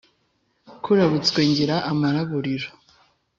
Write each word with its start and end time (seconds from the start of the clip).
kurabutswe 0.83 1.39
ngira 1.49 1.75
amaraburira 1.91 2.67